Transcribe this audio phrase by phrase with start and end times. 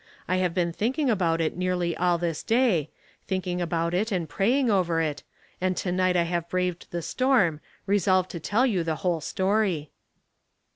[0.27, 2.89] I have been thinking about it nearly all this day,
[3.27, 5.21] thinking about it and praying over it,
[5.61, 9.67] and to night I have braved the storm, resolved to tell you the whole stoi
[9.81, 9.89] y."